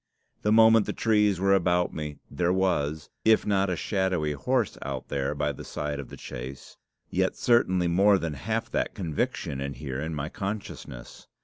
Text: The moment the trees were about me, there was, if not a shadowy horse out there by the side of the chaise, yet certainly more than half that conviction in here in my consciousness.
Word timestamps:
The 0.41 0.51
moment 0.51 0.87
the 0.87 0.93
trees 0.93 1.39
were 1.39 1.53
about 1.53 1.93
me, 1.93 2.17
there 2.31 2.51
was, 2.51 3.11
if 3.23 3.45
not 3.45 3.69
a 3.69 3.75
shadowy 3.75 4.31
horse 4.31 4.75
out 4.81 5.09
there 5.09 5.35
by 5.35 5.51
the 5.51 5.63
side 5.63 5.99
of 5.99 6.09
the 6.09 6.17
chaise, 6.17 6.75
yet 7.11 7.35
certainly 7.35 7.87
more 7.87 8.17
than 8.17 8.33
half 8.33 8.71
that 8.71 8.95
conviction 8.95 9.61
in 9.61 9.73
here 9.75 10.01
in 10.01 10.15
my 10.15 10.27
consciousness. 10.27 11.27